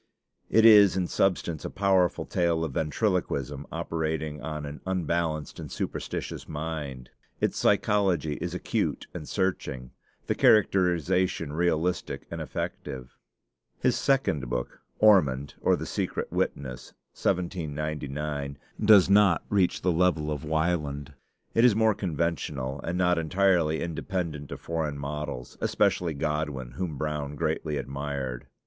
[0.49, 6.49] It is in substance a powerful tale of ventriloquism operating on an unbalanced and superstitious
[6.49, 7.11] mind.
[7.39, 9.91] Its psychology is acute and searching;
[10.25, 13.11] the characterization realistic and effective.
[13.77, 20.43] His second book, 'Ormond: or the Secret Witness' (1799), does not reach the level of
[20.43, 21.13] 'Wieland.'
[21.53, 27.35] It is more conventional, and not entirely independent of foreign models, especially Godwin, whom Brown
[27.35, 28.47] greatly admired.